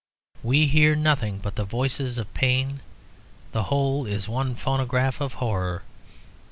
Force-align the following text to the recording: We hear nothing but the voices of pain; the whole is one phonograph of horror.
We 0.41 0.65
hear 0.65 0.95
nothing 0.95 1.37
but 1.37 1.57
the 1.57 1.63
voices 1.63 2.17
of 2.17 2.33
pain; 2.33 2.79
the 3.51 3.65
whole 3.65 4.07
is 4.07 4.27
one 4.27 4.55
phonograph 4.55 5.21
of 5.21 5.33
horror. 5.33 5.83